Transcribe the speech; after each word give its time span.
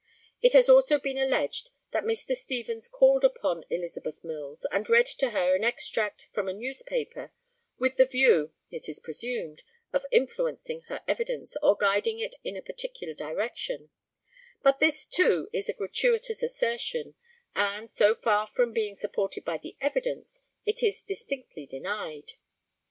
It 0.41 0.53
has 0.53 0.67
also 0.67 0.97
been 0.97 1.19
alleged 1.19 1.69
that 1.91 2.03
Mr. 2.05 2.33
Stevens 2.35 2.87
called 2.87 3.23
upon 3.23 3.65
Elizabeth 3.69 4.23
Mills, 4.23 4.65
and 4.71 4.89
read 4.89 5.05
to 5.05 5.29
her 5.29 5.53
an 5.55 5.63
extract 5.63 6.27
from 6.33 6.47
a 6.49 6.53
newspaper, 6.53 7.31
with 7.77 7.97
the 7.97 8.07
view, 8.07 8.51
it 8.71 8.89
is 8.89 8.99
presumed, 8.99 9.61
of 9.93 10.07
influencing 10.11 10.81
her 10.87 11.03
evidence 11.07 11.55
or 11.61 11.75
guiding 11.77 12.17
it 12.17 12.33
in 12.43 12.57
a 12.57 12.63
particular 12.63 13.13
direction; 13.13 13.91
but 14.63 14.79
this, 14.79 15.05
too, 15.05 15.49
is 15.53 15.69
a 15.69 15.73
gratuitous 15.73 16.41
assertion, 16.41 17.13
and, 17.55 17.91
so 17.91 18.15
far 18.15 18.47
from 18.47 18.73
being 18.73 18.95
supported 18.95 19.45
by 19.45 19.59
the 19.59 19.77
evidence, 19.79 20.41
it 20.65 20.81
is 20.81 21.03
distinctly 21.03 21.67
denied. 21.67 22.31